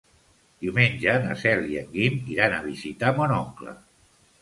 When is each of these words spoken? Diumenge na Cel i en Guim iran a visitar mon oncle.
Diumenge 0.63 1.13
na 1.27 1.37
Cel 1.43 1.63
i 1.75 1.79
en 1.83 1.93
Guim 1.99 2.19
iran 2.39 2.59
a 2.59 2.65
visitar 2.73 3.15
mon 3.23 3.39
oncle. 3.41 3.81